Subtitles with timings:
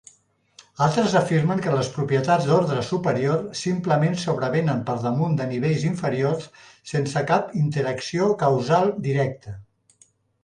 [0.83, 6.47] Altres afirmen que les propietats d'ordre superior simplement sobrevenen per damunt de nivells inferiors
[6.93, 9.55] sense cap interacció causal directa.